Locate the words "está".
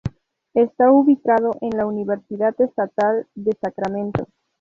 0.55-0.91